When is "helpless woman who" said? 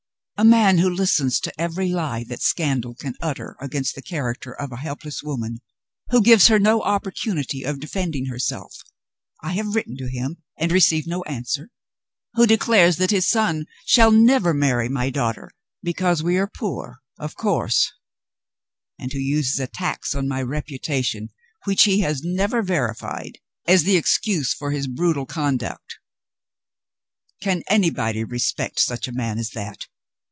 4.77-6.19